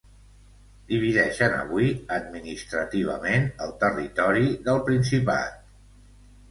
divideixen 0.91 1.57
avui 1.57 1.91
administrativament 2.17 3.47
el 3.67 3.77
territori 3.87 4.45
del 4.71 4.85
Principat 4.91 5.63